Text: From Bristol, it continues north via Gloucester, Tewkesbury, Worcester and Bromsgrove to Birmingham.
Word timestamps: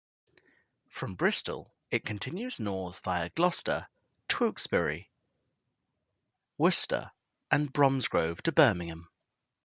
From 0.89 1.13
Bristol, 1.13 1.71
it 1.91 2.03
continues 2.05 2.59
north 2.59 2.97
via 3.03 3.29
Gloucester, 3.29 3.87
Tewkesbury, 4.27 5.11
Worcester 6.57 7.11
and 7.51 7.71
Bromsgrove 7.71 8.41
to 8.41 8.51
Birmingham. 8.51 9.09